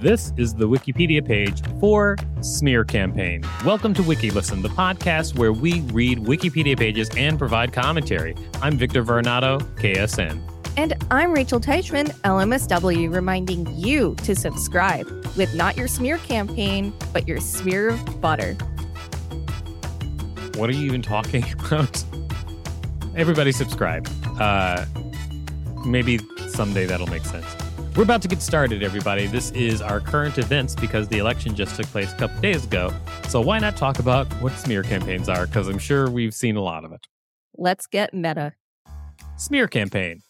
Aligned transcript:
This 0.00 0.32
is 0.38 0.54
the 0.54 0.66
Wikipedia 0.66 1.22
page 1.22 1.60
for 1.78 2.16
Smear 2.40 2.84
Campaign. 2.84 3.44
Welcome 3.66 3.92
to 3.92 4.00
WikiListen, 4.00 4.62
the 4.62 4.70
podcast 4.70 5.36
where 5.36 5.52
we 5.52 5.82
read 5.92 6.20
Wikipedia 6.20 6.74
pages 6.78 7.10
and 7.18 7.38
provide 7.38 7.74
commentary. 7.74 8.34
I'm 8.62 8.78
Victor 8.78 9.04
Varnado, 9.04 9.60
KSN. 9.76 10.40
And 10.78 10.94
I'm 11.10 11.32
Rachel 11.32 11.60
Teichman, 11.60 12.12
LMSW, 12.22 13.14
reminding 13.14 13.66
you 13.76 14.14
to 14.22 14.34
subscribe 14.34 15.06
with 15.36 15.54
not 15.54 15.76
your 15.76 15.86
smear 15.86 16.16
campaign, 16.16 16.94
but 17.12 17.28
your 17.28 17.38
smear 17.38 17.90
of 17.90 18.20
butter. 18.22 18.54
What 20.54 20.70
are 20.70 20.72
you 20.72 20.86
even 20.86 21.02
talking 21.02 21.44
about? 21.66 22.02
Everybody 23.14 23.52
subscribe. 23.52 24.08
Uh, 24.38 24.86
maybe 25.84 26.20
someday 26.48 26.86
that'll 26.86 27.06
make 27.08 27.26
sense. 27.26 27.59
We're 27.96 28.04
about 28.04 28.22
to 28.22 28.28
get 28.28 28.40
started, 28.40 28.84
everybody. 28.84 29.26
This 29.26 29.50
is 29.50 29.82
our 29.82 29.98
current 29.98 30.38
events 30.38 30.76
because 30.76 31.08
the 31.08 31.18
election 31.18 31.56
just 31.56 31.74
took 31.74 31.86
place 31.86 32.12
a 32.12 32.16
couple 32.16 32.40
days 32.40 32.64
ago. 32.64 32.92
So 33.28 33.40
why 33.40 33.58
not 33.58 33.76
talk 33.76 33.98
about 33.98 34.32
what 34.34 34.52
smear 34.52 34.84
campaigns 34.84 35.28
are? 35.28 35.46
Because 35.46 35.66
I'm 35.66 35.78
sure 35.78 36.08
we've 36.08 36.32
seen 36.32 36.54
a 36.54 36.62
lot 36.62 36.84
of 36.84 36.92
it. 36.92 37.08
Let's 37.58 37.88
get 37.88 38.14
meta. 38.14 38.52
Smear 39.36 39.66
campaign. 39.66 40.22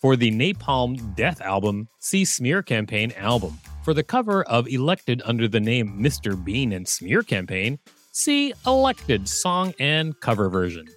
For 0.00 0.14
the 0.14 0.30
Napalm 0.30 1.16
Death 1.16 1.40
album, 1.40 1.88
see 1.98 2.24
Smear 2.24 2.62
Campaign 2.62 3.12
album. 3.16 3.58
For 3.84 3.94
the 3.94 4.04
cover 4.04 4.44
of 4.44 4.68
Elected 4.68 5.22
under 5.24 5.48
the 5.48 5.60
name 5.60 5.98
Mr. 6.00 6.42
Bean 6.42 6.72
and 6.72 6.86
Smear 6.86 7.22
Campaign, 7.22 7.80
see 8.12 8.54
Elected 8.64 9.28
song 9.28 9.74
and 9.80 10.18
cover 10.20 10.48
versions. 10.48 10.94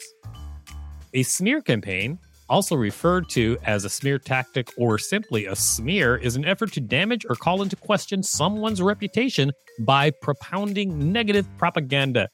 A 1.16 1.24
smear 1.24 1.62
campaign 1.62 2.20
also 2.50 2.76
referred 2.76 3.30
to 3.30 3.58
as 3.64 3.86
a 3.86 3.90
smear 3.90 4.20
tactic 4.20 4.70
or 4.78 4.98
simply 4.98 5.46
a 5.46 5.56
smear, 5.56 6.16
is 6.16 6.36
an 6.36 6.46
effort 6.46 6.72
to 6.74 6.82
damage 6.82 7.26
or 7.30 7.36
call 7.36 7.62
into 7.62 7.76
question 7.76 8.24
someone's 8.24 8.82
reputation 8.82 9.52
by 9.80 10.12
propounding 10.22 11.12
negative 11.12 11.48
propaganda. 11.58 12.30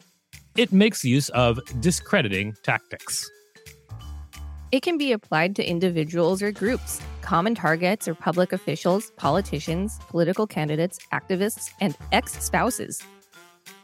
It 0.57 0.71
makes 0.71 1.03
use 1.03 1.29
of 1.29 1.59
discrediting 1.79 2.53
tactics. 2.63 3.29
It 4.71 4.81
can 4.81 4.97
be 4.97 5.11
applied 5.11 5.55
to 5.57 5.69
individuals 5.69 6.41
or 6.41 6.51
groups, 6.51 7.01
common 7.21 7.55
targets 7.55 8.07
are 8.07 8.15
public 8.15 8.51
officials, 8.51 9.11
politicians, 9.17 9.99
political 10.09 10.45
candidates, 10.47 10.99
activists, 11.13 11.69
and 11.79 11.95
ex 12.11 12.33
spouses. 12.43 13.01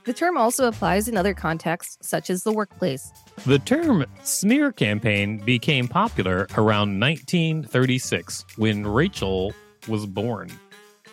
The 0.07 0.13
term 0.13 0.37
also 0.37 0.69
applies 0.69 1.09
in 1.09 1.17
other 1.17 1.33
contexts, 1.33 1.97
such 1.99 2.29
as 2.29 2.43
the 2.43 2.53
workplace. 2.53 3.11
The 3.45 3.59
term 3.59 4.05
smear 4.23 4.71
campaign 4.71 5.39
became 5.39 5.89
popular 5.89 6.47
around 6.55 6.97
1936 6.97 8.45
when 8.55 8.87
Rachel 8.87 9.53
was 9.89 10.05
born. 10.05 10.49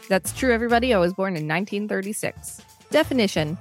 That's 0.08 0.32
true, 0.32 0.54
everybody. 0.54 0.94
I 0.94 0.98
was 0.98 1.12
born 1.12 1.30
in 1.34 1.48
1936. 1.48 2.62
Definition 2.92 3.58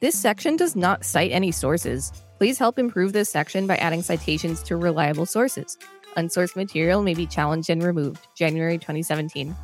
This 0.00 0.18
section 0.18 0.56
does 0.56 0.74
not 0.74 1.04
cite 1.04 1.32
any 1.32 1.52
sources. 1.52 2.10
Please 2.38 2.58
help 2.58 2.78
improve 2.78 3.12
this 3.12 3.28
section 3.28 3.66
by 3.66 3.76
adding 3.76 4.00
citations 4.00 4.62
to 4.62 4.78
reliable 4.78 5.26
sources. 5.26 5.76
Unsourced 6.16 6.56
material 6.56 7.02
may 7.02 7.12
be 7.12 7.26
challenged 7.26 7.68
and 7.68 7.82
removed. 7.82 8.26
January 8.34 8.78
2017. 8.78 9.54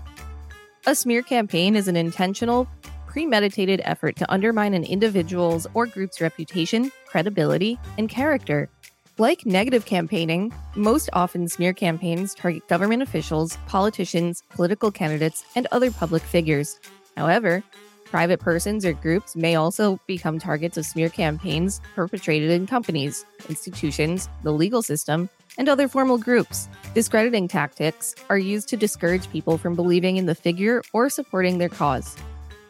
A 0.86 0.94
smear 0.94 1.22
campaign 1.22 1.76
is 1.76 1.88
an 1.88 1.96
intentional, 1.96 2.68
premeditated 3.08 3.80
effort 3.84 4.14
to 4.16 4.30
undermine 4.30 4.74
an 4.74 4.84
individual's 4.84 5.66
or 5.74 5.86
group's 5.86 6.20
reputation, 6.20 6.92
credibility, 7.06 7.78
and 7.96 8.08
character. 8.08 8.68
Like 9.16 9.44
negative 9.44 9.84
campaigning, 9.86 10.52
most 10.76 11.10
often 11.12 11.48
smear 11.48 11.72
campaigns 11.72 12.34
target 12.34 12.68
government 12.68 13.02
officials, 13.02 13.56
politicians, 13.66 14.42
political 14.50 14.92
candidates, 14.92 15.44
and 15.56 15.66
other 15.72 15.90
public 15.90 16.22
figures. 16.22 16.78
However, 17.16 17.64
private 18.04 18.40
persons 18.40 18.84
or 18.84 18.92
groups 18.92 19.34
may 19.34 19.56
also 19.56 19.98
become 20.06 20.38
targets 20.38 20.76
of 20.76 20.86
smear 20.86 21.08
campaigns 21.08 21.80
perpetrated 21.94 22.50
in 22.50 22.66
companies, 22.66 23.24
institutions, 23.48 24.28
the 24.44 24.52
legal 24.52 24.82
system, 24.82 25.28
and 25.56 25.68
other 25.68 25.88
formal 25.88 26.18
groups. 26.18 26.68
Discrediting 26.94 27.48
tactics 27.48 28.14
are 28.30 28.38
used 28.38 28.68
to 28.68 28.76
discourage 28.76 29.28
people 29.30 29.58
from 29.58 29.74
believing 29.74 30.16
in 30.16 30.26
the 30.26 30.34
figure 30.34 30.82
or 30.92 31.08
supporting 31.08 31.58
their 31.58 31.68
cause 31.68 32.16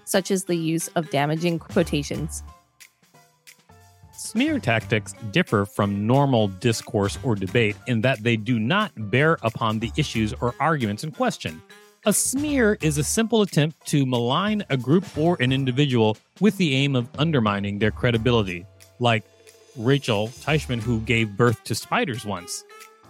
such 0.08 0.30
as 0.30 0.44
the 0.44 0.56
use 0.56 0.88
of 0.96 1.10
damaging 1.10 1.58
quotations. 1.58 2.42
Smear 4.12 4.58
tactics 4.58 5.14
differ 5.30 5.64
from 5.64 6.06
normal 6.06 6.48
discourse 6.48 7.18
or 7.22 7.34
debate 7.34 7.76
in 7.86 8.00
that 8.00 8.22
they 8.22 8.36
do 8.36 8.58
not 8.58 8.90
bear 9.10 9.38
upon 9.42 9.78
the 9.78 9.92
issues 9.96 10.32
or 10.40 10.54
arguments 10.58 11.04
in 11.04 11.12
question. 11.12 11.62
A 12.06 12.12
smear 12.12 12.78
is 12.80 12.98
a 12.98 13.04
simple 13.04 13.42
attempt 13.42 13.86
to 13.88 14.06
malign 14.06 14.64
a 14.70 14.76
group 14.76 15.04
or 15.16 15.36
an 15.40 15.52
individual 15.52 16.16
with 16.40 16.56
the 16.56 16.74
aim 16.74 16.96
of 16.96 17.08
undermining 17.18 17.78
their 17.78 17.90
credibility, 17.90 18.66
like 18.98 19.24
Rachel 19.76 20.28
Teichman, 20.28 20.80
who 20.80 21.00
gave 21.00 21.36
birth 21.36 21.62
to 21.64 21.74
spiders 21.74 22.24
once. 22.24 22.64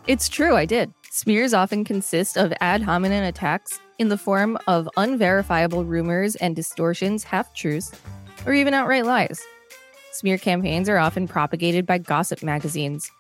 It's 0.09 0.31
true, 0.31 0.57
I 0.57 0.65
did. 0.65 0.91
Smears 1.11 1.53
often 1.53 1.85
consist 1.85 2.39
of 2.39 2.51
ad 2.63 2.81
hominem 2.81 3.25
attacks 3.25 3.79
in 3.99 4.09
the 4.09 4.17
form 4.17 4.57
of 4.67 4.89
unverifiable 4.97 5.85
rumors 5.85 6.35
and 6.37 6.57
distortions, 6.57 7.25
half 7.25 7.53
truths, 7.53 7.93
or 8.47 8.55
even 8.55 8.73
outright 8.73 9.05
lies. 9.05 9.39
Smear 10.13 10.39
campaigns 10.39 10.89
are 10.89 10.97
often 10.97 11.29
propagated 11.29 11.85
by 11.85 11.99
gossip 11.99 12.43
magazines. 12.43 13.11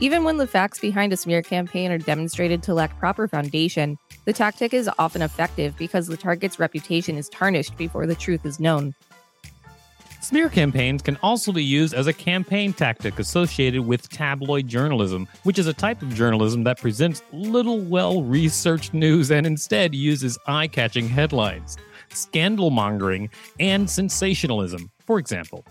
Even 0.00 0.24
when 0.24 0.38
the 0.38 0.46
facts 0.46 0.78
behind 0.78 1.12
a 1.12 1.18
smear 1.18 1.42
campaign 1.42 1.92
are 1.92 1.98
demonstrated 1.98 2.62
to 2.62 2.72
lack 2.72 2.98
proper 2.98 3.28
foundation, 3.28 3.98
the 4.24 4.32
tactic 4.32 4.72
is 4.72 4.88
often 4.98 5.20
effective 5.20 5.76
because 5.76 6.06
the 6.06 6.16
target's 6.16 6.58
reputation 6.58 7.18
is 7.18 7.28
tarnished 7.28 7.76
before 7.76 8.06
the 8.06 8.14
truth 8.14 8.46
is 8.46 8.58
known. 8.58 8.94
Smear 10.20 10.48
campaigns 10.48 11.00
can 11.00 11.16
also 11.22 11.52
be 11.52 11.62
used 11.62 11.94
as 11.94 12.08
a 12.08 12.12
campaign 12.12 12.72
tactic 12.72 13.18
associated 13.20 13.86
with 13.86 14.08
tabloid 14.08 14.66
journalism, 14.66 15.28
which 15.44 15.58
is 15.58 15.68
a 15.68 15.72
type 15.72 16.02
of 16.02 16.12
journalism 16.12 16.64
that 16.64 16.78
presents 16.78 17.22
little 17.32 17.80
well 17.80 18.22
researched 18.22 18.92
news 18.92 19.30
and 19.30 19.46
instead 19.46 19.94
uses 19.94 20.36
eye 20.46 20.66
catching 20.66 21.08
headlines, 21.08 21.76
scandal 22.10 22.70
mongering, 22.70 23.30
and 23.60 23.88
sensationalism. 23.88 24.90
For 25.06 25.20
example, 25.20 25.64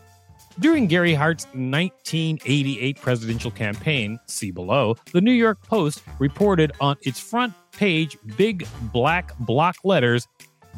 during 0.59 0.87
Gary 0.87 1.13
Hart's 1.13 1.45
1988 1.47 3.01
presidential 3.01 3.51
campaign, 3.51 4.17
see 4.27 4.51
below, 4.51 4.95
the 5.11 5.21
New 5.21 5.33
York 5.33 5.61
Post 5.61 6.01
reported 6.19 6.71
on 6.79 6.95
its 7.03 7.19
front 7.19 7.53
page, 7.73 8.17
big 8.37 8.65
black 8.93 9.37
block 9.39 9.75
letters, 9.83 10.27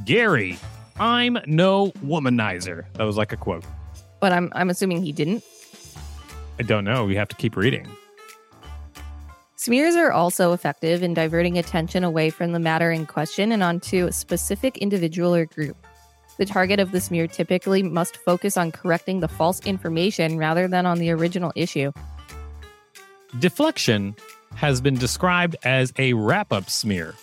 Gary, 0.06 0.58
I'm 1.00 1.40
no 1.46 1.92
womanizer. 2.06 2.86
That 2.94 3.04
was 3.04 3.18
like 3.18 3.32
a 3.32 3.38
quote. 3.38 3.64
But 4.20 4.32
I'm 4.32 4.52
I'm 4.54 4.70
assuming 4.70 5.04
he 5.04 5.12
didn't. 5.12 5.44
I 6.60 6.64
don't 6.64 6.84
know. 6.84 7.06
We 7.06 7.16
have 7.16 7.30
to 7.30 7.36
keep 7.36 7.56
reading. 7.56 7.88
Smears 9.56 9.96
are 9.96 10.12
also 10.12 10.54
effective 10.54 11.04
in 11.04 11.14
diverting 11.14 11.58
attention 11.58 12.04
away 12.04 12.30
from 12.30 12.54
the 12.54 12.60
matter 12.60 12.92
in 12.92 13.06
question 13.06 13.52
and 13.52 13.62
onto 13.62 14.08
a 14.08 14.12
specific 14.12 14.78
individual 14.78 15.36
or 15.36 15.46
group. 15.46 15.76
The 16.38 16.46
target 16.46 16.80
of 16.80 16.94
the 16.94 17.02
smear 17.02 17.28
typically 17.28 17.84
must 17.84 18.16
focus 18.18 18.56
on 18.56 18.72
correcting 18.72 19.20
the 19.20 19.28
false 19.28 19.60
information 19.66 20.38
rather 20.38 20.68
than 20.70 20.86
on 20.86 21.00
the 21.00 21.12
original 21.12 21.52
issue. 21.56 21.92
Deflection 23.40 24.16
has 24.56 24.80
been 24.80 24.96
described 24.96 25.58
as 25.64 25.92
a 25.98 26.14
wrap 26.14 26.54
up 26.54 26.70
smear. 26.70 27.16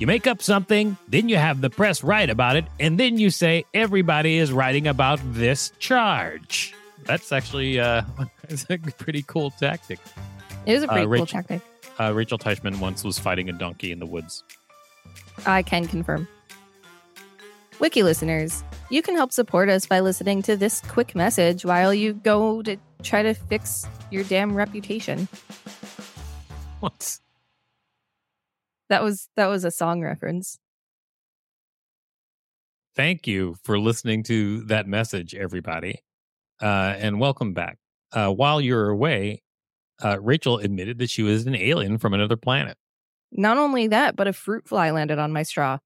You 0.00 0.06
make 0.06 0.26
up 0.26 0.40
something, 0.40 0.96
then 1.08 1.28
you 1.28 1.36
have 1.36 1.60
the 1.60 1.68
press 1.68 2.02
write 2.02 2.30
about 2.30 2.56
it, 2.56 2.64
and 2.80 2.98
then 2.98 3.18
you 3.18 3.28
say 3.28 3.66
everybody 3.74 4.38
is 4.38 4.50
writing 4.50 4.86
about 4.86 5.20
this 5.34 5.72
charge. 5.78 6.74
That's 7.04 7.32
actually 7.32 7.78
uh, 7.78 8.02
a 8.70 8.78
pretty 8.78 9.22
cool 9.26 9.50
tactic. 9.50 9.98
It 10.64 10.72
is 10.72 10.82
a 10.82 10.88
pretty 10.88 11.02
Uh, 11.02 11.04
cool 11.04 11.10
Rachel- 11.12 11.26
tactic. 11.26 11.60
Uh, 12.00 12.12
Rachel 12.14 12.38
Teichman 12.38 12.78
once 12.80 13.04
was 13.04 13.18
fighting 13.18 13.50
a 13.50 13.52
donkey 13.52 13.92
in 13.92 13.98
the 13.98 14.06
woods. 14.06 14.42
I 15.44 15.62
can 15.62 15.86
confirm. 15.86 16.26
Wiki 17.78 18.02
listeners, 18.02 18.64
you 18.90 19.02
can 19.02 19.16
help 19.16 19.32
support 19.32 19.68
us 19.68 19.84
by 19.84 20.00
listening 20.00 20.40
to 20.44 20.56
this 20.56 20.80
quick 20.88 21.14
message 21.14 21.62
while 21.64 21.92
you 21.92 22.14
go 22.14 22.62
to 22.62 22.78
try 23.02 23.22
to 23.22 23.34
fix 23.34 23.86
your 24.10 24.24
damn 24.24 24.54
reputation. 24.54 25.28
What? 26.80 27.18
That 28.90 29.04
was 29.04 29.28
that 29.36 29.46
was 29.46 29.64
a 29.64 29.70
song 29.70 30.02
reference. 30.02 30.58
Thank 32.96 33.26
you 33.28 33.54
for 33.62 33.78
listening 33.78 34.24
to 34.24 34.62
that 34.64 34.88
message, 34.88 35.32
everybody, 35.32 36.00
uh, 36.60 36.96
and 36.98 37.20
welcome 37.20 37.54
back. 37.54 37.78
Uh, 38.12 38.30
while 38.30 38.60
you're 38.60 38.88
away, 38.88 39.42
uh, 40.04 40.18
Rachel 40.20 40.58
admitted 40.58 40.98
that 40.98 41.08
she 41.08 41.22
was 41.22 41.46
an 41.46 41.54
alien 41.54 41.98
from 41.98 42.14
another 42.14 42.36
planet. 42.36 42.76
Not 43.30 43.58
only 43.58 43.86
that, 43.86 44.16
but 44.16 44.26
a 44.26 44.32
fruit 44.32 44.66
fly 44.66 44.90
landed 44.90 45.20
on 45.20 45.32
my 45.32 45.44
straw. 45.44 45.78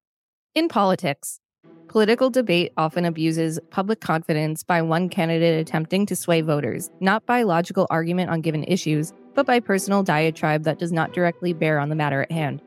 In 0.54 0.68
politics, 0.68 1.40
political 1.88 2.30
debate 2.30 2.72
often 2.78 3.04
abuses 3.04 3.60
public 3.70 4.00
confidence 4.00 4.62
by 4.62 4.80
one 4.80 5.10
candidate 5.10 5.60
attempting 5.60 6.06
to 6.06 6.16
sway 6.16 6.40
voters, 6.40 6.88
not 7.00 7.26
by 7.26 7.42
logical 7.42 7.86
argument 7.90 8.30
on 8.30 8.40
given 8.40 8.64
issues, 8.64 9.12
but 9.34 9.44
by 9.44 9.60
personal 9.60 10.02
diatribe 10.02 10.64
that 10.64 10.78
does 10.78 10.90
not 10.90 11.12
directly 11.12 11.52
bear 11.52 11.78
on 11.78 11.90
the 11.90 11.94
matter 11.94 12.22
at 12.22 12.32
hand. 12.32 12.62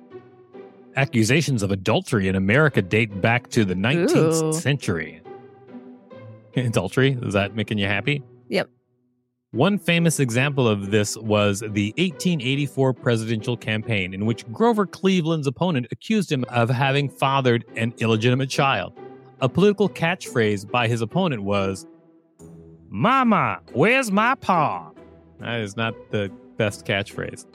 Accusations 0.98 1.62
of 1.62 1.70
adultery 1.72 2.28
in 2.28 2.36
America 2.36 2.82
date 2.82 3.22
back 3.22 3.50
to 3.50 3.64
the 3.64 3.76
19th 3.76 4.44
Ooh. 4.44 4.54
century. 4.54 5.22
Adultery? 6.56 7.18
Is 7.22 7.34
that 7.36 7.56
making 7.56 7.78
you 7.78 7.86
happy? 7.86 8.24
Yep. 8.50 8.70
One 9.52 9.78
famous 9.78 10.20
example 10.20 10.68
of 10.68 10.90
this 10.90 11.16
was 11.16 11.60
the 11.60 11.94
1884 11.98 12.94
presidential 12.94 13.56
campaign, 13.56 14.14
in 14.16 14.26
which 14.26 14.46
Grover 14.52 14.88
Cleveland's 14.88 15.46
opponent 15.46 15.86
accused 15.92 16.32
him 16.32 16.44
of 16.50 16.68
having 16.68 17.10
fathered 17.10 17.64
an 17.76 17.94
illegitimate 18.00 18.50
child. 18.50 18.94
A 19.40 19.48
political 19.48 19.88
catchphrase 19.88 20.70
by 20.70 20.88
his 20.88 21.02
opponent 21.02 21.44
was, 21.44 21.86
Mama, 22.90 23.60
where's 23.74 24.12
my 24.12 24.34
paw? 24.34 24.90
That 25.40 25.60
is 25.62 25.78
not 25.78 25.94
the 26.10 26.32
best 26.58 26.86
catchphrase. 26.86 27.46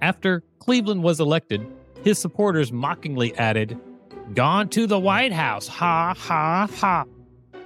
After 0.00 0.42
Cleveland 0.58 1.02
was 1.02 1.20
elected, 1.20 1.66
his 2.02 2.18
supporters 2.18 2.72
mockingly 2.72 3.34
added, 3.36 3.78
Gone 4.34 4.68
to 4.70 4.86
the 4.86 4.98
White 4.98 5.32
House, 5.32 5.66
ha 5.66 6.14
ha 6.16 6.68
ha. 6.72 7.04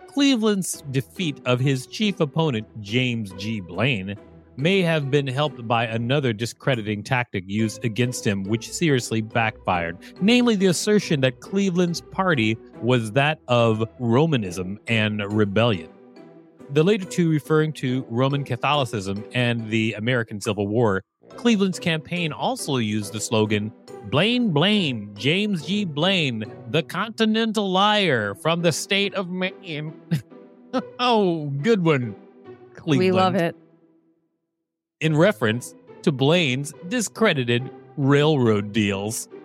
Cleveland's 0.06 0.82
defeat 0.90 1.40
of 1.44 1.60
his 1.60 1.86
chief 1.86 2.20
opponent, 2.20 2.66
James 2.80 3.32
G. 3.32 3.60
Blaine, 3.60 4.16
may 4.56 4.80
have 4.80 5.10
been 5.10 5.26
helped 5.26 5.66
by 5.66 5.84
another 5.86 6.32
discrediting 6.32 7.02
tactic 7.02 7.44
used 7.46 7.84
against 7.84 8.24
him, 8.26 8.44
which 8.44 8.72
seriously 8.72 9.20
backfired, 9.20 9.98
namely 10.20 10.56
the 10.56 10.66
assertion 10.66 11.20
that 11.20 11.40
Cleveland's 11.40 12.00
party 12.00 12.56
was 12.80 13.12
that 13.12 13.40
of 13.48 13.84
Romanism 13.98 14.78
and 14.86 15.20
rebellion. 15.32 15.90
The 16.70 16.82
later 16.82 17.04
two 17.04 17.28
referring 17.28 17.72
to 17.74 18.06
Roman 18.08 18.44
Catholicism 18.44 19.24
and 19.34 19.68
the 19.68 19.94
American 19.94 20.40
Civil 20.40 20.66
War, 20.66 21.02
Cleveland's 21.30 21.78
campaign 21.78 22.32
also 22.32 22.76
used 22.76 23.12
the 23.12 23.20
slogan, 23.20 23.72
Blaine 24.04 24.50
Blaine, 24.50 25.10
James 25.14 25.64
G. 25.64 25.84
Blaine, 25.84 26.44
the 26.70 26.82
Continental 26.82 27.70
Liar 27.70 28.34
from 28.34 28.62
the 28.62 28.72
state 28.72 29.14
of 29.14 29.28
Maine. 29.30 29.94
oh, 30.98 31.46
good 31.62 31.84
one. 31.84 32.14
Cleveland. 32.74 32.98
We 32.98 33.12
love 33.12 33.34
it. 33.34 33.56
In 35.00 35.16
reference 35.16 35.74
to 36.02 36.12
Blaine's 36.12 36.72
discredited 36.88 37.70
railroad 37.96 38.72
deals. 38.72 39.28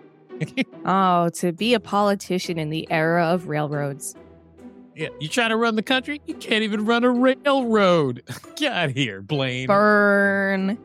Oh, 0.86 1.28
to 1.34 1.52
be 1.52 1.74
a 1.74 1.80
politician 1.80 2.58
in 2.58 2.70
the 2.70 2.90
era 2.90 3.26
of 3.26 3.48
railroads. 3.48 4.14
Yeah, 4.96 5.08
you 5.20 5.28
try 5.28 5.48
to 5.48 5.56
run 5.56 5.76
the 5.76 5.82
country, 5.82 6.22
you 6.26 6.34
can't 6.34 6.62
even 6.64 6.86
run 6.86 7.04
a 7.04 7.10
railroad. 7.10 8.22
Get 8.56 8.72
out 8.72 8.88
of 8.88 8.94
here, 8.96 9.20
Blaine. 9.20 9.66
Burn. 9.66 10.78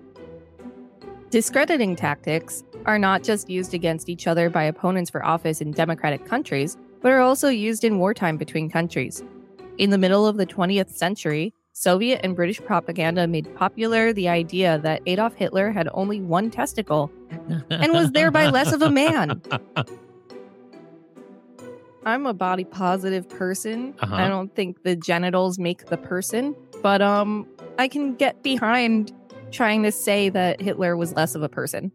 Discrediting 1.36 1.98
tactics 1.98 2.64
are 2.86 2.98
not 2.98 3.22
just 3.22 3.50
used 3.50 3.74
against 3.74 4.08
each 4.08 4.26
other 4.26 4.50
by 4.50 4.64
opponents 4.64 5.10
for 5.10 5.26
office 5.26 5.60
in 5.60 5.72
democratic 5.72 6.26
countries, 6.26 6.78
but 7.02 7.12
are 7.12 7.20
also 7.20 7.50
used 7.50 7.84
in 7.84 8.00
wartime 8.00 8.38
between 8.38 8.70
countries. 8.70 9.22
In 9.78 9.90
the 9.90 9.98
middle 9.98 10.26
of 10.26 10.38
the 10.38 10.46
20th 10.46 10.92
century, 10.92 11.54
Soviet 11.74 12.22
and 12.24 12.38
British 12.38 12.62
propaganda 12.62 13.28
made 13.28 13.54
popular 13.54 14.14
the 14.14 14.30
idea 14.30 14.80
that 14.80 15.02
Adolf 15.08 15.34
Hitler 15.34 15.74
had 15.74 15.90
only 15.94 16.22
one 16.22 16.50
testicle 16.50 17.12
and 17.70 17.92
was 17.92 18.12
thereby 18.12 18.48
less 18.48 18.72
of 18.72 18.82
a 18.82 18.90
man. 18.90 19.42
I'm 22.06 22.28
a 22.28 22.34
body 22.34 22.64
positive 22.64 23.28
person. 23.28 23.94
Uh-huh. 24.00 24.16
I 24.16 24.30
don't 24.30 24.56
think 24.56 24.84
the 24.84 24.96
genitals 24.96 25.60
make 25.60 25.88
the 25.88 25.98
person, 25.98 26.56
but 26.82 27.02
um 27.02 27.46
I 27.78 27.90
can 27.90 28.16
get 28.16 28.42
behind 28.42 29.12
trying 29.56 29.84
to 29.84 29.92
say 29.92 30.30
that 30.30 30.62
Hitler 30.62 30.98
was 30.98 31.14
less 31.14 31.34
of 31.36 31.42
a 31.42 31.50
person. 31.50 31.92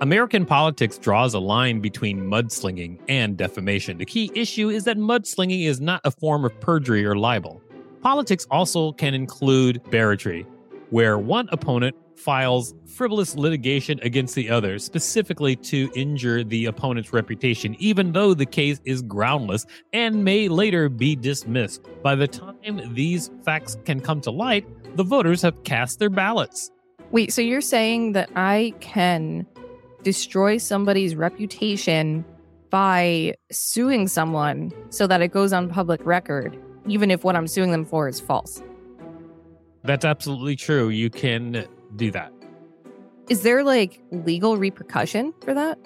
American 0.00 0.46
politics 0.46 0.96
draws 0.96 1.34
a 1.34 1.40
line 1.40 1.80
between 1.80 2.20
mudslinging 2.20 3.00
and 3.08 3.36
defamation. 3.36 3.98
The 3.98 4.04
key 4.04 4.30
issue 4.34 4.68
is 4.68 4.84
that 4.84 4.96
mudslinging 4.96 5.66
is 5.66 5.80
not 5.80 6.00
a 6.04 6.12
form 6.12 6.44
of 6.44 6.58
perjury 6.60 7.04
or 7.04 7.16
libel. 7.16 7.60
Politics 8.00 8.46
also 8.48 8.92
can 8.92 9.12
include 9.12 9.82
barratry, 9.90 10.46
where 10.90 11.18
one 11.18 11.48
opponent 11.50 11.96
files 12.18 12.74
frivolous 12.86 13.36
litigation 13.36 13.98
against 14.02 14.34
the 14.34 14.50
other, 14.50 14.78
specifically 14.78 15.54
to 15.56 15.90
injure 15.94 16.42
the 16.42 16.66
opponent's 16.66 17.12
reputation, 17.12 17.76
even 17.78 18.12
though 18.12 18.34
the 18.34 18.46
case 18.46 18.80
is 18.84 19.02
groundless 19.02 19.64
and 19.92 20.24
may 20.24 20.48
later 20.48 20.88
be 20.88 21.14
dismissed. 21.14 21.82
By 22.02 22.14
the 22.14 22.26
time 22.26 22.94
these 22.94 23.30
facts 23.44 23.76
can 23.84 24.00
come 24.00 24.20
to 24.22 24.30
light, 24.30 24.66
the 24.96 25.04
voters 25.04 25.42
have 25.42 25.62
cast 25.64 25.98
their 25.98 26.10
ballots. 26.10 26.70
Wait, 27.10 27.32
so 27.32 27.40
you're 27.40 27.60
saying 27.60 28.12
that 28.12 28.28
I 28.36 28.74
can 28.80 29.46
destroy 30.02 30.58
somebody's 30.58 31.14
reputation 31.14 32.24
by 32.70 33.34
suing 33.50 34.08
someone 34.08 34.72
so 34.90 35.06
that 35.06 35.22
it 35.22 35.28
goes 35.28 35.52
on 35.52 35.68
public 35.70 36.04
record, 36.04 36.58
even 36.86 37.10
if 37.10 37.24
what 37.24 37.34
I'm 37.34 37.46
suing 37.46 37.70
them 37.70 37.84
for 37.84 38.08
is 38.08 38.20
false? 38.20 38.62
That's 39.84 40.04
absolutely 40.04 40.56
true. 40.56 40.90
You 40.90 41.08
can 41.08 41.66
do 41.96 42.10
that. 42.12 42.32
Is 43.28 43.42
there 43.42 43.62
like 43.62 44.00
legal 44.10 44.56
repercussion 44.56 45.32
for 45.44 45.54
that? 45.54 45.78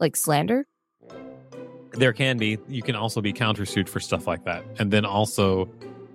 Like 0.00 0.16
slander? 0.16 0.66
There 1.92 2.12
can 2.12 2.38
be. 2.38 2.58
You 2.68 2.82
can 2.82 2.96
also 2.96 3.20
be 3.20 3.32
countersued 3.32 3.88
for 3.88 4.00
stuff 4.00 4.26
like 4.26 4.44
that. 4.44 4.64
And 4.78 4.90
then 4.90 5.04
also, 5.04 5.68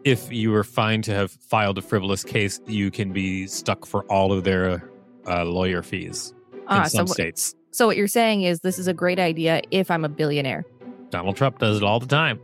if 0.04 0.32
you 0.32 0.52
were 0.52 0.64
fined 0.64 1.04
to 1.06 1.14
have 1.14 1.32
filed 1.32 1.78
a 1.78 1.82
frivolous 1.82 2.24
case, 2.24 2.60
you 2.66 2.90
can 2.92 3.14
be 3.14 3.46
stuck 3.48 3.86
for 3.86 4.04
all 4.06 4.34
of 4.34 4.44
their 4.44 4.90
uh, 5.28 5.46
lawyer 5.46 5.84
fees 5.84 6.34
Ah, 6.68 6.84
in 6.84 6.90
so, 6.90 6.98
some 6.98 7.08
wh- 7.08 7.12
states. 7.12 7.54
so 7.72 7.86
what 7.86 7.96
you're 7.96 8.08
saying 8.08 8.42
is 8.42 8.60
this 8.62 8.80
is 8.80 8.88
a 8.88 8.94
great 8.94 9.20
idea 9.20 9.62
if 9.72 9.92
I'm 9.92 10.04
a 10.04 10.10
billionaire. 10.10 10.66
Donald 11.12 11.36
Trump 11.38 11.60
does 11.60 11.78
it 11.78 11.84
all 11.84 12.00
the 12.00 12.08
time. 12.08 12.40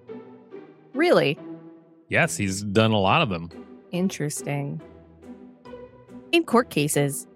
Really? 0.94 1.38
Yes, 2.10 2.38
he's 2.38 2.62
done 2.62 2.92
a 2.92 3.00
lot 3.00 3.22
of 3.24 3.30
them. 3.30 3.50
Interesting. 3.92 4.80
In 6.34 6.44
court 6.44 6.72
cases, 6.72 7.28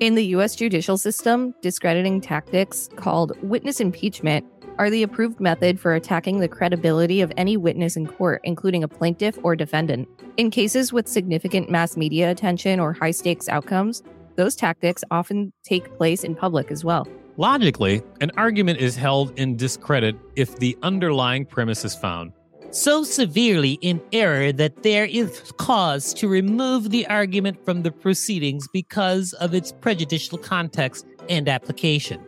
in 0.00 0.16
the 0.16 0.26
U.S. 0.36 0.54
judicial 0.54 0.98
system, 0.98 1.54
discrediting 1.62 2.20
tactics 2.20 2.90
called 2.94 3.32
witness 3.42 3.80
impeachment 3.80 4.44
are 4.76 4.90
the 4.90 5.02
approved 5.02 5.40
method 5.40 5.80
for 5.80 5.94
attacking 5.94 6.40
the 6.40 6.48
credibility 6.48 7.22
of 7.22 7.32
any 7.38 7.56
witness 7.56 7.96
in 7.96 8.06
court, 8.06 8.42
including 8.44 8.84
a 8.84 8.88
plaintiff 8.88 9.38
or 9.42 9.56
defendant. 9.56 10.06
In 10.36 10.50
cases 10.50 10.92
with 10.92 11.08
significant 11.08 11.70
mass 11.70 11.96
media 11.96 12.30
attention 12.30 12.80
or 12.80 12.92
high 12.92 13.12
stakes 13.12 13.48
outcomes, 13.48 14.02
those 14.36 14.54
tactics 14.54 15.02
often 15.10 15.50
take 15.64 15.96
place 15.96 16.22
in 16.22 16.34
public 16.34 16.70
as 16.70 16.84
well. 16.84 17.08
Logically, 17.38 18.02
an 18.20 18.30
argument 18.36 18.78
is 18.78 18.94
held 18.94 19.38
in 19.38 19.56
discredit 19.56 20.16
if 20.36 20.58
the 20.58 20.76
underlying 20.82 21.46
premise 21.46 21.82
is 21.82 21.94
found. 21.94 22.34
So 22.74 23.04
severely 23.04 23.78
in 23.82 24.02
error 24.12 24.50
that 24.50 24.82
there 24.82 25.04
is 25.04 25.52
cause 25.58 26.12
to 26.12 26.26
remove 26.26 26.90
the 26.90 27.06
argument 27.06 27.64
from 27.64 27.82
the 27.82 27.92
proceedings 27.92 28.66
because 28.72 29.32
of 29.34 29.54
its 29.54 29.70
prejudicial 29.70 30.36
context 30.36 31.06
and 31.28 31.48
application. 31.48 32.20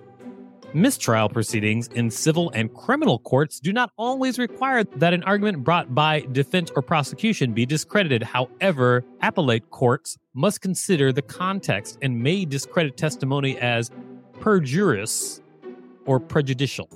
Mistrial 0.72 1.28
proceedings 1.28 1.88
in 1.88 2.10
civil 2.10 2.50
and 2.50 2.72
criminal 2.74 3.18
courts 3.18 3.58
do 3.58 3.72
not 3.72 3.90
always 3.96 4.38
require 4.38 4.84
that 4.84 5.12
an 5.12 5.24
argument 5.24 5.64
brought 5.64 5.92
by 5.96 6.20
defense 6.30 6.70
or 6.76 6.82
prosecution 6.82 7.52
be 7.52 7.66
discredited. 7.66 8.22
However, 8.22 9.04
appellate 9.22 9.70
courts 9.70 10.16
must 10.34 10.60
consider 10.60 11.12
the 11.12 11.22
context 11.22 11.98
and 12.02 12.22
may 12.22 12.44
discredit 12.44 12.96
testimony 12.96 13.58
as 13.58 13.90
perjurious 14.38 15.40
or 16.04 16.20
prejudicial, 16.20 16.88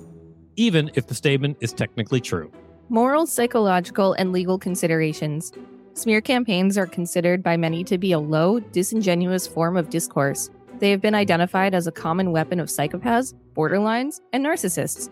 even 0.55 0.89
if 0.93 1.07
the 1.07 1.15
statement 1.15 1.57
is 1.59 1.73
technically 1.73 2.21
true. 2.21 2.49
Moral, 2.91 3.25
psychological, 3.25 4.11
and 4.15 4.33
legal 4.33 4.59
considerations. 4.59 5.53
Smear 5.93 6.19
campaigns 6.19 6.77
are 6.77 6.85
considered 6.85 7.41
by 7.41 7.55
many 7.55 7.85
to 7.85 7.97
be 7.97 8.11
a 8.11 8.19
low, 8.19 8.59
disingenuous 8.59 9.47
form 9.47 9.77
of 9.77 9.89
discourse. 9.89 10.49
They 10.79 10.91
have 10.91 10.99
been 10.99 11.15
identified 11.15 11.73
as 11.73 11.87
a 11.87 11.91
common 11.93 12.33
weapon 12.33 12.59
of 12.59 12.67
psychopaths, 12.67 13.33
borderlines, 13.55 14.19
and 14.33 14.45
narcissists. 14.45 15.09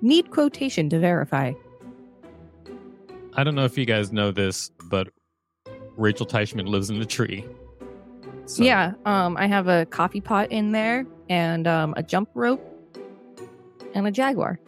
Need 0.00 0.30
quotation 0.30 0.88
to 0.90 1.00
verify. 1.00 1.54
I 3.34 3.42
don't 3.42 3.56
know 3.56 3.64
if 3.64 3.76
you 3.76 3.84
guys 3.84 4.12
know 4.12 4.30
this, 4.30 4.70
but 4.84 5.08
Rachel 5.96 6.24
Teichman 6.24 6.68
lives 6.68 6.88
in 6.88 7.00
the 7.00 7.04
tree. 7.04 7.44
So- 8.46 8.62
Yeah, 8.62 8.92
um, 9.06 9.36
I 9.36 9.48
have 9.48 9.66
a 9.66 9.86
coffee 9.86 10.20
pot 10.20 10.52
in 10.52 10.70
there 10.70 11.04
and 11.28 11.66
um, 11.66 11.94
a 11.96 12.02
jump 12.04 12.28
rope 12.34 12.62
and 13.92 14.06
a 14.06 14.12
jaguar. 14.12 14.60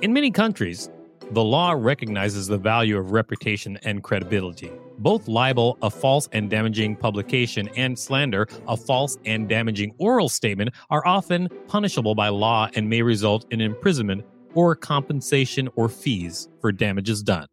In 0.00 0.12
many 0.12 0.32
countries, 0.32 0.90
the 1.30 1.42
law 1.42 1.72
recognizes 1.72 2.46
the 2.46 2.58
value 2.58 2.98
of 2.98 3.12
reputation 3.12 3.78
and 3.84 4.02
credibility. 4.02 4.70
Both 4.98 5.28
libel, 5.28 5.78
a 5.82 5.90
false 5.90 6.28
and 6.32 6.50
damaging 6.50 6.96
publication, 6.96 7.68
and 7.76 7.98
slander, 7.98 8.46
a 8.68 8.76
false 8.76 9.16
and 9.24 9.48
damaging 9.48 9.94
oral 9.98 10.28
statement, 10.28 10.70
are 10.90 11.06
often 11.06 11.48
punishable 11.68 12.14
by 12.14 12.28
law 12.28 12.68
and 12.74 12.88
may 12.88 13.02
result 13.02 13.46
in 13.50 13.60
imprisonment 13.60 14.24
or 14.54 14.74
compensation 14.74 15.68
or 15.76 15.88
fees 15.88 16.48
for 16.60 16.72
damages 16.72 17.22
done. 17.22 17.46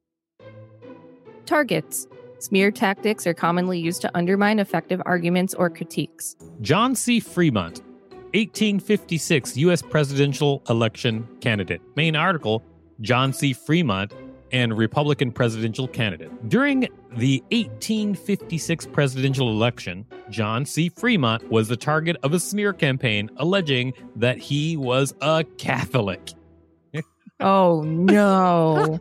Targets. 1.46 2.08
Smear 2.40 2.72
tactics 2.72 3.28
are 3.28 3.34
commonly 3.34 3.80
used 3.80 4.02
to 4.02 4.12
undermine 4.16 4.60
effective 4.60 5.02
arguments 5.06 5.54
or 5.54 5.70
critiques. 5.70 6.38
John 6.62 6.96
C. 6.96 7.20
Fremont, 7.20 7.82
1856 8.34 9.58
U.S. 9.58 9.82
presidential 9.82 10.62
election 10.70 11.28
candidate. 11.42 11.82
Main 11.96 12.16
article 12.16 12.64
John 13.02 13.34
C. 13.34 13.54
Fremont 13.54 14.14
and 14.52 14.78
Republican 14.78 15.32
presidential 15.32 15.88
candidate. 15.88 16.50
During 16.50 16.88
the 17.16 17.42
1856 17.52 18.88
presidential 18.88 19.50
election, 19.50 20.06
John 20.30 20.66
C. 20.66 20.90
Fremont 20.90 21.50
was 21.50 21.68
the 21.68 21.78
target 21.78 22.18
of 22.24 22.34
a 22.34 22.40
smear 22.40 22.74
campaign 22.74 23.30
alleging 23.38 23.94
that 24.16 24.38
he 24.38 24.78
was 24.78 25.14
a 25.22 25.44
Catholic. 25.58 26.32
Oh 27.42 27.84
no. 27.84 29.00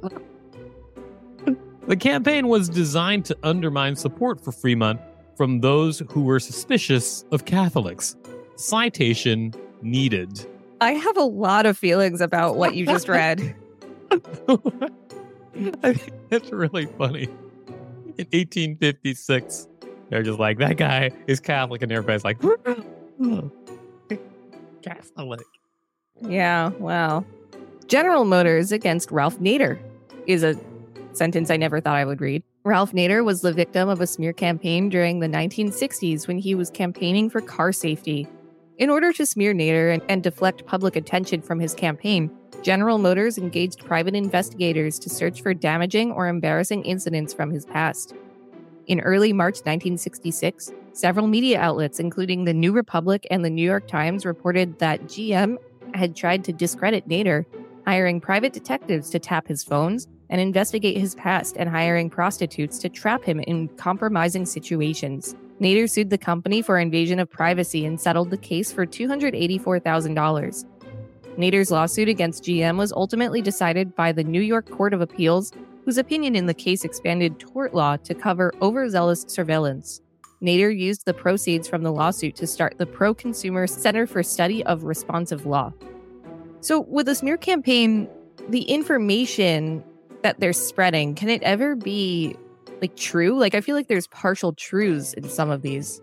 The 1.88 1.96
campaign 1.96 2.46
was 2.46 2.68
designed 2.68 3.24
to 3.24 3.36
undermine 3.42 3.96
support 3.96 4.38
for 4.44 4.52
Fremont 4.52 5.00
from 5.36 5.60
those 5.60 6.04
who 6.10 6.22
were 6.22 6.38
suspicious 6.38 7.24
of 7.32 7.46
Catholics. 7.46 8.14
Citation 8.54 9.54
needed. 9.82 10.46
I 10.80 10.92
have 10.92 11.16
a 11.16 11.24
lot 11.24 11.66
of 11.66 11.76
feelings 11.76 12.20
about 12.20 12.54
what 12.56 12.76
you 12.76 12.86
just 12.86 13.08
read. 13.08 13.56
I 15.82 15.92
think 15.92 16.12
that's 16.28 16.50
really 16.50 16.86
funny. 16.86 17.24
In 17.24 18.26
1856, 18.32 19.68
they're 20.10 20.22
just 20.22 20.38
like, 20.38 20.58
that 20.58 20.76
guy 20.76 21.10
is 21.26 21.40
Catholic, 21.40 21.82
and 21.82 21.92
everybody's 21.92 22.24
like, 22.24 22.38
Catholic. 24.82 25.46
Yeah, 26.22 26.70
well. 26.78 27.26
General 27.86 28.24
Motors 28.24 28.72
against 28.72 29.10
Ralph 29.10 29.38
Nader 29.38 29.78
is 30.26 30.42
a 30.42 30.54
sentence 31.12 31.50
I 31.50 31.56
never 31.56 31.80
thought 31.80 31.96
I 31.96 32.04
would 32.04 32.20
read. 32.20 32.42
Ralph 32.64 32.92
Nader 32.92 33.24
was 33.24 33.40
the 33.40 33.52
victim 33.52 33.88
of 33.88 34.00
a 34.00 34.06
smear 34.06 34.32
campaign 34.32 34.88
during 34.88 35.20
the 35.20 35.26
1960s 35.26 36.28
when 36.28 36.38
he 36.38 36.54
was 36.54 36.70
campaigning 36.70 37.30
for 37.30 37.40
car 37.40 37.72
safety. 37.72 38.28
In 38.76 38.90
order 38.90 39.12
to 39.12 39.26
smear 39.26 39.54
Nader 39.54 39.92
and, 39.92 40.02
and 40.08 40.22
deflect 40.22 40.66
public 40.66 40.94
attention 40.94 41.40
from 41.40 41.58
his 41.58 41.74
campaign, 41.74 42.30
General 42.62 42.98
Motors 42.98 43.38
engaged 43.38 43.84
private 43.84 44.14
investigators 44.14 44.98
to 44.98 45.08
search 45.08 45.42
for 45.42 45.54
damaging 45.54 46.10
or 46.12 46.28
embarrassing 46.28 46.84
incidents 46.84 47.32
from 47.32 47.50
his 47.50 47.64
past. 47.64 48.14
In 48.86 49.00
early 49.00 49.32
March 49.32 49.58
1966, 49.58 50.72
several 50.92 51.26
media 51.26 51.60
outlets, 51.60 52.00
including 52.00 52.44
the 52.44 52.54
New 52.54 52.72
Republic 52.72 53.26
and 53.30 53.44
the 53.44 53.50
New 53.50 53.64
York 53.64 53.86
Times, 53.86 54.26
reported 54.26 54.78
that 54.78 55.04
GM 55.04 55.56
had 55.94 56.16
tried 56.16 56.42
to 56.44 56.52
discredit 56.52 57.08
Nader, 57.08 57.44
hiring 57.86 58.20
private 58.20 58.52
detectives 58.52 59.08
to 59.10 59.18
tap 59.18 59.46
his 59.46 59.62
phones 59.62 60.08
and 60.30 60.40
investigate 60.40 60.98
his 60.98 61.14
past 61.14 61.56
and 61.58 61.68
hiring 61.68 62.10
prostitutes 62.10 62.78
to 62.78 62.88
trap 62.88 63.22
him 63.24 63.40
in 63.40 63.68
compromising 63.76 64.44
situations. 64.44 65.34
Nader 65.60 65.88
sued 65.88 66.10
the 66.10 66.18
company 66.18 66.62
for 66.62 66.78
invasion 66.78 67.18
of 67.18 67.30
privacy 67.30 67.84
and 67.84 68.00
settled 68.00 68.30
the 68.30 68.36
case 68.36 68.72
for 68.72 68.86
$284,000. 68.86 70.64
Nader's 71.38 71.70
lawsuit 71.70 72.08
against 72.08 72.42
GM 72.42 72.76
was 72.78 72.92
ultimately 72.92 73.40
decided 73.40 73.94
by 73.94 74.10
the 74.10 74.24
New 74.24 74.40
York 74.40 74.68
Court 74.68 74.92
of 74.92 75.00
Appeals, 75.00 75.52
whose 75.84 75.96
opinion 75.96 76.34
in 76.34 76.46
the 76.46 76.54
case 76.54 76.84
expanded 76.84 77.38
tort 77.38 77.72
law 77.72 77.96
to 77.96 78.12
cover 78.12 78.52
overzealous 78.60 79.24
surveillance. 79.28 80.00
Nader 80.42 80.76
used 80.76 81.04
the 81.04 81.14
proceeds 81.14 81.68
from 81.68 81.84
the 81.84 81.92
lawsuit 81.92 82.34
to 82.36 82.46
start 82.48 82.78
the 82.78 82.86
Pro 82.86 83.14
Consumer 83.14 83.68
Center 83.68 84.04
for 84.04 84.22
Study 84.24 84.64
of 84.66 84.82
Responsive 84.82 85.46
Law. 85.46 85.72
So, 86.60 86.80
with 86.80 87.08
a 87.08 87.14
smear 87.14 87.36
campaign, 87.36 88.08
the 88.48 88.62
information 88.62 89.84
that 90.22 90.40
they're 90.40 90.52
spreading, 90.52 91.14
can 91.14 91.28
it 91.28 91.42
ever 91.44 91.76
be 91.76 92.36
like 92.80 92.96
true? 92.96 93.38
Like, 93.38 93.54
I 93.54 93.60
feel 93.60 93.76
like 93.76 93.86
there's 93.86 94.08
partial 94.08 94.54
truths 94.54 95.12
in 95.12 95.28
some 95.28 95.50
of 95.50 95.62
these. 95.62 96.02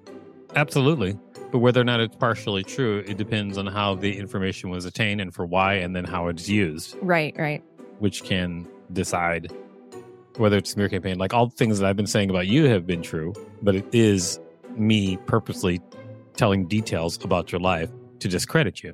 Absolutely. 0.55 1.17
But 1.55 1.59
whether 1.59 1.79
or 1.79 1.85
not 1.85 2.01
it's 2.01 2.17
partially 2.17 2.65
true, 2.65 3.01
it 3.07 3.15
depends 3.15 3.57
on 3.57 3.65
how 3.65 3.95
the 3.95 4.17
information 4.17 4.69
was 4.71 4.83
attained 4.83 5.21
and 5.21 5.33
for 5.33 5.45
why, 5.45 5.75
and 5.75 5.95
then 5.95 6.03
how 6.03 6.27
it's 6.27 6.49
used, 6.49 6.97
Right, 7.01 7.33
right. 7.37 7.63
which 7.99 8.25
can 8.25 8.67
decide 8.91 9.53
whether 10.35 10.57
it's 10.57 10.71
a 10.71 10.73
smear 10.73 10.89
campaign. 10.89 11.17
Like 11.17 11.33
all 11.33 11.45
the 11.45 11.55
things 11.55 11.79
that 11.79 11.87
I've 11.87 11.95
been 11.95 12.07
saying 12.07 12.29
about 12.29 12.47
you 12.47 12.65
have 12.65 12.85
been 12.85 13.01
true, 13.01 13.33
but 13.61 13.73
it 13.73 13.85
is 13.95 14.37
me 14.75 15.15
purposely 15.27 15.79
telling 16.35 16.65
details 16.67 17.23
about 17.23 17.53
your 17.53 17.61
life 17.61 17.89
to 18.19 18.27
discredit 18.27 18.83
you. 18.83 18.93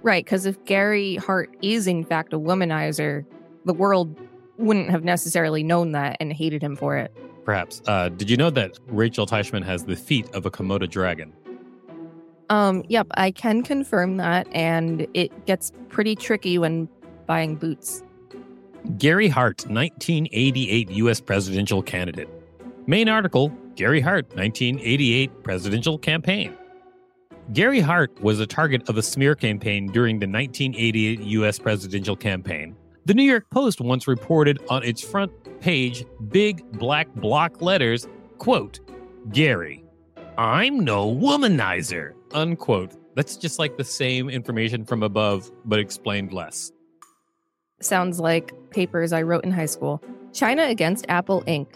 Right, 0.00 0.24
because 0.24 0.46
if 0.46 0.64
Gary 0.64 1.16
Hart 1.16 1.54
is 1.60 1.86
in 1.86 2.06
fact 2.06 2.32
a 2.32 2.38
womanizer, 2.38 3.26
the 3.66 3.74
world 3.74 4.18
wouldn't 4.56 4.88
have 4.88 5.04
necessarily 5.04 5.62
known 5.62 5.92
that 5.92 6.16
and 6.20 6.32
hated 6.32 6.62
him 6.62 6.74
for 6.74 6.96
it. 6.96 7.14
Perhaps. 7.44 7.82
Uh, 7.86 8.08
did 8.08 8.30
you 8.30 8.38
know 8.38 8.48
that 8.48 8.78
Rachel 8.86 9.26
Teichman 9.26 9.62
has 9.62 9.84
the 9.84 9.94
feet 9.94 10.26
of 10.34 10.46
a 10.46 10.50
Komodo 10.50 10.88
dragon? 10.88 11.34
Um, 12.50 12.84
yep, 12.88 13.06
I 13.12 13.30
can 13.30 13.62
confirm 13.62 14.16
that, 14.16 14.46
and 14.52 15.06
it 15.14 15.46
gets 15.46 15.72
pretty 15.88 16.16
tricky 16.16 16.58
when 16.58 16.88
buying 17.26 17.56
boots. 17.56 18.02
Gary 18.96 19.28
Hart, 19.28 19.66
1988 19.68 20.90
U.S. 20.90 21.20
presidential 21.20 21.82
candidate. 21.82 22.28
Main 22.86 23.08
article 23.08 23.52
Gary 23.74 24.00
Hart, 24.00 24.26
1988 24.34 25.42
presidential 25.42 25.98
campaign. 25.98 26.56
Gary 27.52 27.80
Hart 27.80 28.20
was 28.20 28.40
a 28.40 28.46
target 28.46 28.88
of 28.88 28.98
a 28.98 29.02
smear 29.02 29.34
campaign 29.34 29.86
during 29.92 30.18
the 30.18 30.26
1988 30.26 31.20
U.S. 31.20 31.58
presidential 31.58 32.16
campaign. 32.16 32.76
The 33.04 33.14
New 33.14 33.22
York 33.22 33.48
Post 33.50 33.80
once 33.80 34.08
reported 34.08 34.58
on 34.68 34.82
its 34.82 35.00
front 35.00 35.32
page, 35.60 36.04
big 36.28 36.62
black 36.72 37.14
block 37.14 37.62
letters, 37.62 38.06
quote, 38.38 38.80
Gary, 39.32 39.84
I'm 40.38 40.78
no 40.78 41.12
womanizer, 41.12 42.12
unquote. 42.32 42.94
That's 43.16 43.36
just 43.36 43.58
like 43.58 43.76
the 43.76 43.82
same 43.82 44.30
information 44.30 44.84
from 44.84 45.02
above, 45.02 45.50
but 45.64 45.80
explained 45.80 46.32
less. 46.32 46.70
Sounds 47.80 48.20
like 48.20 48.52
papers 48.70 49.12
I 49.12 49.22
wrote 49.22 49.42
in 49.42 49.50
high 49.50 49.66
school. 49.66 50.00
China 50.32 50.62
against 50.62 51.06
Apple 51.08 51.42
Inc. 51.48 51.66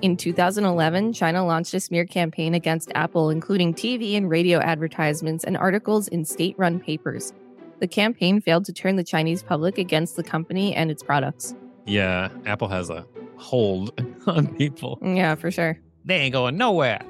In 0.00 0.16
2011, 0.16 1.12
China 1.12 1.44
launched 1.44 1.74
a 1.74 1.80
smear 1.80 2.06
campaign 2.06 2.54
against 2.54 2.90
Apple, 2.94 3.28
including 3.28 3.74
TV 3.74 4.16
and 4.16 4.30
radio 4.30 4.58
advertisements 4.58 5.44
and 5.44 5.58
articles 5.58 6.08
in 6.08 6.24
state 6.24 6.54
run 6.58 6.80
papers. 6.80 7.34
The 7.80 7.88
campaign 7.88 8.40
failed 8.40 8.64
to 8.64 8.72
turn 8.72 8.96
the 8.96 9.04
Chinese 9.04 9.42
public 9.42 9.76
against 9.76 10.16
the 10.16 10.22
company 10.22 10.74
and 10.74 10.90
its 10.90 11.02
products. 11.02 11.54
Yeah, 11.84 12.30
Apple 12.46 12.68
has 12.68 12.88
a 12.88 13.04
hold 13.36 13.92
on 14.26 14.46
people. 14.54 14.98
Yeah, 15.02 15.34
for 15.34 15.50
sure. 15.50 15.78
They 16.06 16.16
ain't 16.16 16.32
going 16.32 16.56
nowhere. 16.56 17.02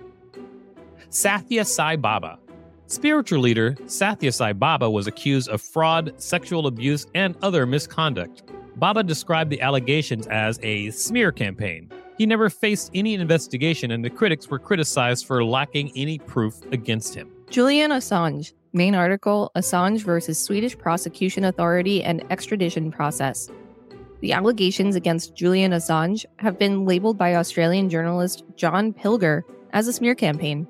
Sathya 1.11 1.67
Sai 1.67 1.97
Baba. 1.97 2.39
Spiritual 2.87 3.41
leader 3.41 3.73
Sathya 3.87 4.33
Sai 4.33 4.53
Baba 4.53 4.91
was 4.91 5.07
accused 5.07 5.49
of 5.49 5.63
fraud, 5.63 6.13
sexual 6.19 6.67
abuse, 6.67 7.07
and 7.15 7.35
other 7.41 7.65
misconduct. 7.65 8.43
Baba 8.77 9.03
described 9.03 9.51
the 9.51 9.61
allegations 9.63 10.27
as 10.27 10.61
a 10.63 10.91
smear 10.91 11.33
campaign. 11.33 11.91
He 12.19 12.27
never 12.27 12.51
faced 12.51 12.91
any 12.93 13.15
investigation, 13.15 13.91
and 13.91 14.05
the 14.05 14.11
critics 14.11 14.49
were 14.49 14.59
criticized 14.59 15.27
for 15.27 15.43
lacking 15.43 15.93
any 15.97 16.19
proof 16.19 16.61
against 16.73 17.15
him. 17.15 17.33
Julian 17.49 17.91
Assange. 17.91 18.53
Main 18.75 18.95
article 18.95 19.51
Assange 19.57 20.03
versus 20.03 20.39
Swedish 20.39 20.77
Prosecution 20.77 21.45
Authority 21.45 22.05
and 22.05 22.23
Extradition 22.31 22.91
Process. 22.91 23.51
The 24.21 24.33
allegations 24.33 24.95
against 24.95 25.35
Julian 25.35 25.73
Assange 25.73 26.27
have 26.37 26.59
been 26.59 26.85
labeled 26.85 27.17
by 27.17 27.37
Australian 27.37 27.89
journalist 27.89 28.45
John 28.57 28.93
Pilger 28.93 29.43
as 29.73 29.89
a 29.89 29.93
smear 29.93 30.15
campaign. 30.15 30.69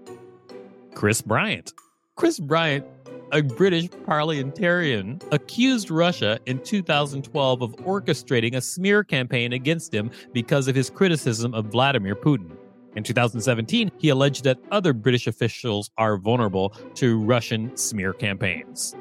Chris 0.98 1.22
Bryant. 1.22 1.74
Chris 2.16 2.40
Bryant, 2.40 2.84
a 3.30 3.40
British 3.40 3.88
parliamentarian, 4.04 5.20
accused 5.30 5.92
Russia 5.92 6.40
in 6.46 6.58
2012 6.58 7.62
of 7.62 7.70
orchestrating 7.76 8.56
a 8.56 8.60
smear 8.60 9.04
campaign 9.04 9.52
against 9.52 9.94
him 9.94 10.10
because 10.32 10.66
of 10.66 10.74
his 10.74 10.90
criticism 10.90 11.54
of 11.54 11.66
Vladimir 11.66 12.16
Putin. 12.16 12.50
In 12.96 13.04
2017, 13.04 13.92
he 13.98 14.08
alleged 14.08 14.42
that 14.42 14.58
other 14.72 14.92
British 14.92 15.28
officials 15.28 15.88
are 15.98 16.16
vulnerable 16.16 16.70
to 16.96 17.22
Russian 17.22 17.76
smear 17.76 18.12
campaigns. 18.12 18.96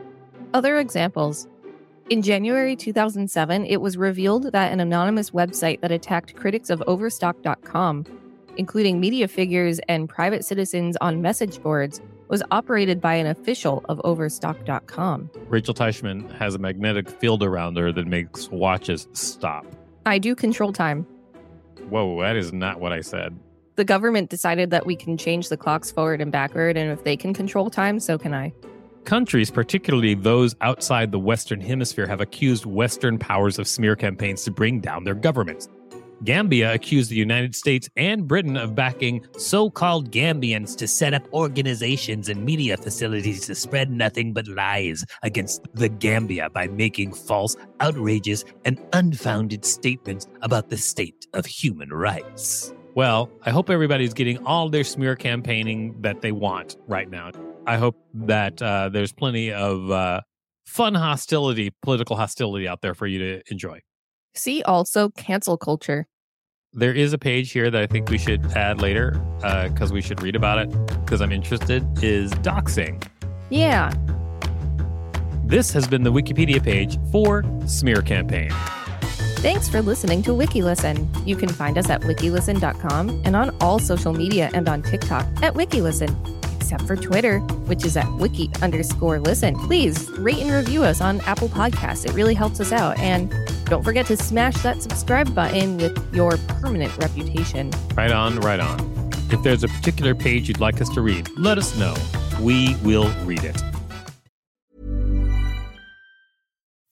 Other 0.54 0.78
examples. 0.78 1.48
In 2.12 2.22
January 2.22 2.76
2007, 2.76 3.66
it 3.66 3.82
was 3.82 3.98
revealed 3.98 4.52
that 4.52 4.72
an 4.72 4.80
anonymous 4.82 5.32
website 5.32 5.82
that 5.82 5.92
attacked 5.92 6.36
critics 6.36 6.70
of 6.70 6.84
Overstock.com, 6.86 8.06
including 8.58 9.00
media 9.00 9.28
figures 9.28 9.80
and 9.88 10.10
private 10.10 10.44
citizens 10.46 10.98
on 11.02 11.22
message 11.22 11.62
boards, 11.62 12.02
was 12.28 12.44
operated 12.52 13.00
by 13.00 13.16
an 13.16 13.28
official 13.28 13.84
of 13.90 14.02
Overstock.com. 14.04 15.30
Rachel 15.48 15.74
Teichman 15.74 16.32
has 16.38 16.56
a 16.56 16.60
magnetic 16.60 17.10
field 17.10 17.44
around 17.44 17.78
her 17.78 17.92
that 17.92 18.08
makes 18.08 18.50
watches 18.50 19.08
stop. 19.14 19.66
I 20.06 20.20
do 20.20 20.36
control 20.36 20.74
time. 20.74 21.06
Whoa, 21.90 22.22
that 22.22 22.36
is 22.36 22.52
not 22.52 22.80
what 22.80 22.92
I 22.92 23.02
said. 23.02 23.38
The 23.76 23.86
government 23.86 24.30
decided 24.30 24.72
that 24.72 24.86
we 24.86 24.96
can 24.96 25.18
change 25.18 25.50
the 25.50 25.58
clocks 25.58 25.92
forward 25.92 26.20
and 26.20 26.32
backward, 26.32 26.78
and 26.78 26.92
if 26.92 27.04
they 27.04 27.16
can 27.16 27.34
control 27.34 27.70
time, 27.70 28.00
so 28.00 28.18
can 28.18 28.34
I. 28.34 28.52
Countries, 29.06 29.50
particularly 29.52 30.16
those 30.16 30.56
outside 30.60 31.12
the 31.12 31.20
Western 31.20 31.62
Hemisphere, 31.62 32.08
have 32.08 32.20
accused 32.20 32.66
Western 32.66 33.18
powers 33.18 33.58
of 33.60 33.68
smear 33.68 33.96
campaigns 33.96 34.44
to 34.44 34.52
bring 34.52 34.82
down 34.82 35.06
their 35.06 35.16
governments. 35.16 35.70
Gambia 36.24 36.74
accused 36.74 37.12
the 37.12 37.16
United 37.16 37.56
States 37.56 37.90
and 37.96 38.28
Britain 38.28 38.58
of 38.58 38.76
backing 38.76 39.26
so 39.38 39.70
called 39.70 40.12
Gambians 40.12 40.76
to 40.78 40.88
set 40.88 41.14
up 41.14 41.32
organizations 41.34 42.30
and 42.30 42.44
media 42.44 42.78
facilities 42.78 43.46
to 43.46 43.56
spread 43.56 43.92
nothing 43.92 44.34
but 44.34 44.48
lies 44.48 45.06
against 45.24 45.62
the 45.74 45.90
Gambia 45.90 46.50
by 46.50 46.68
making 46.68 47.14
false, 47.14 47.56
outrageous, 47.82 48.44
and 48.66 48.80
unfounded 48.94 49.64
statements 49.64 50.28
about 50.42 50.70
the 50.70 50.78
state 50.78 51.28
of 51.34 51.46
human 51.46 51.90
rights. 51.90 52.74
Well, 52.96 53.30
I 53.44 53.52
hope 53.52 53.70
everybody's 53.70 54.14
getting 54.14 54.44
all 54.44 54.70
their 54.70 54.84
smear 54.84 55.16
campaigning 55.16 56.02
that 56.02 56.22
they 56.22 56.32
want 56.32 56.78
right 56.88 57.10
now. 57.10 57.32
I 57.68 57.78
hope 57.78 57.96
that 58.14 58.60
uh, 58.60 58.90
there's 58.90 59.12
plenty 59.12 59.52
of 59.54 59.92
uh, 59.92 60.22
fun 60.66 60.96
hostility, 60.96 61.72
political 61.84 62.16
hostility 62.16 62.68
out 62.68 62.82
there 62.82 62.96
for 62.96 63.06
you 63.06 63.20
to 63.20 63.42
enjoy. 63.52 63.82
See 64.38 64.62
also 64.64 65.10
cancel 65.10 65.58
culture. 65.58 66.08
There 66.72 66.94
is 66.94 67.12
a 67.12 67.18
page 67.18 67.52
here 67.52 67.72
that 67.72 67.82
I 67.82 67.88
think 67.88 68.10
we 68.10 68.20
should 68.20 68.46
add 68.54 68.80
later 68.82 69.20
because 69.40 69.92
uh, 69.92 69.94
we 69.94 70.02
should 70.02 70.22
read 70.22 70.36
about 70.36 70.60
it 70.60 70.70
because 71.04 71.22
I'm 71.22 71.32
interested. 71.32 71.84
Is 72.04 72.32
doxing. 72.34 73.04
Yeah. 73.50 73.92
This 75.46 75.72
has 75.72 75.88
been 75.88 76.04
the 76.04 76.12
Wikipedia 76.12 76.62
page 76.62 77.00
for 77.12 77.44
Smear 77.66 78.02
Campaign. 78.02 78.52
Thanks 79.38 79.70
for 79.70 79.82
listening 79.82 80.22
to 80.24 80.32
WikiListen. 80.32 81.26
You 81.26 81.36
can 81.36 81.50
find 81.50 81.78
us 81.78 81.90
at 81.90 82.02
wikilisten.com 82.02 83.22
and 83.24 83.36
on 83.36 83.56
all 83.62 83.80
social 83.80 84.14
media 84.14 84.52
and 84.54 84.68
on 84.68 84.84
TikTok 84.84 85.26
at 85.42 85.54
WikiListen, 85.54 86.37
except 86.68 86.86
for 86.86 86.98
Twitter, 86.98 87.40
which 87.70 87.86
is 87.86 87.96
at 87.96 88.12
wiki 88.16 88.50
underscore 88.62 89.20
listen. 89.22 89.56
Please 89.56 90.10
rate 90.20 90.40
and 90.40 90.52
review 90.52 90.84
us 90.84 91.00
on 91.00 91.22
Apple 91.22 91.48
Podcasts. 91.48 92.06
It 92.06 92.12
really 92.12 92.34
helps 92.34 92.60
us 92.60 92.74
out. 92.74 93.00
And 93.00 93.34
don't 93.66 93.84
forget 93.84 94.06
to 94.08 94.18
smash 94.18 94.62
that 94.64 94.82
subscribe 94.82 95.34
button 95.34 95.78
with 95.78 95.98
your 96.14 96.36
permanent 96.60 96.96
reputation. 96.98 97.72
Right 97.96 98.12
on, 98.12 98.42
right 98.42 98.60
on. 98.60 98.80
If 99.32 99.44
there's 99.44 99.64
a 99.64 99.70
particular 99.70 100.14
page 100.14 100.50
you'd 100.50 100.60
like 100.60 100.82
us 100.82 100.90
to 100.90 101.02
read, 101.02 101.30
let 101.38 101.58
us 101.58 101.78
know. 101.78 101.96
We 102.42 102.76
will 102.84 103.10
read 103.24 103.46
it. 103.46 103.64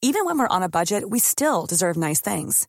Even 0.02 0.24
when 0.26 0.40
we're 0.40 0.48
on 0.48 0.64
a 0.64 0.70
budget, 0.70 1.10
we 1.10 1.20
still 1.20 1.66
deserve 1.66 1.98
nice 1.98 2.22
things. 2.22 2.66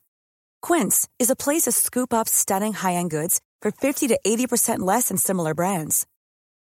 Quince 0.61 1.07
is 1.19 1.29
a 1.29 1.37
place 1.37 1.61
to 1.63 1.71
scoop 1.71 2.13
up 2.13 2.27
stunning 2.27 2.73
high 2.73 2.93
end 2.93 3.11
goods 3.11 3.39
for 3.61 3.71
50 3.71 4.09
to 4.09 4.19
80% 4.27 4.79
less 4.79 5.07
than 5.07 5.17
similar 5.17 5.53
brands. 5.53 6.05